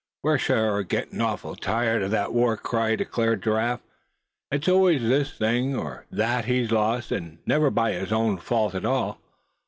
[0.23, 3.81] "We're sure gettin' awful tired of that war cry," declared Giraffe.
[4.49, 8.83] "It's always this thing or that he's lost, and never by his own fault at
[8.83, 9.19] all.